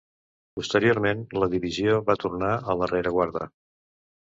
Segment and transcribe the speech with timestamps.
[0.59, 3.51] Posteriorment la divisió va tornar a la rereguarda.